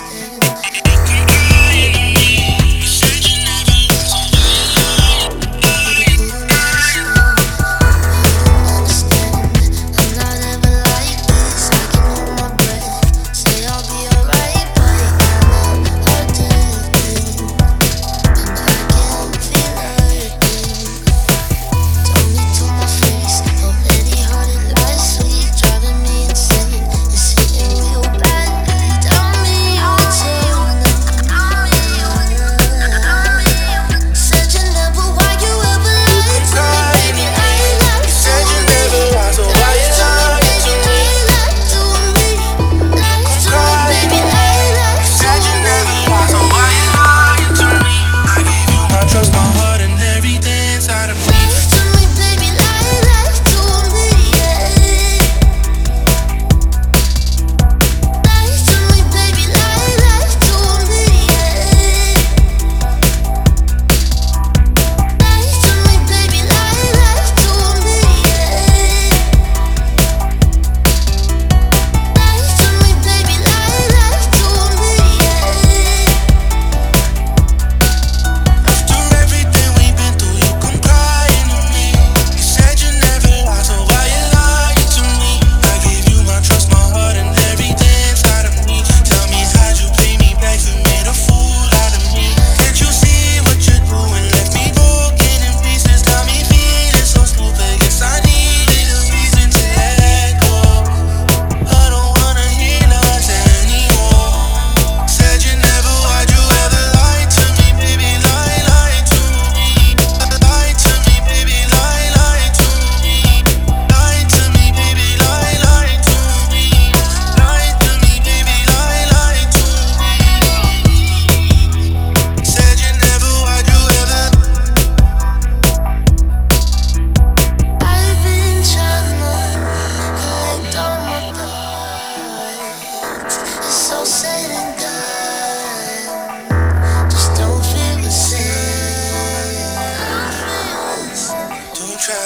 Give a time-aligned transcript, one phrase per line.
[0.00, 0.43] wasted.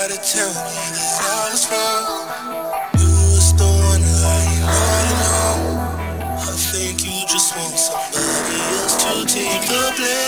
[0.08, 0.72] to tell me
[1.20, 2.28] I was wrong.
[2.96, 3.08] You
[3.58, 4.04] the one.
[6.38, 10.27] I think you just want somebody else to take the blame.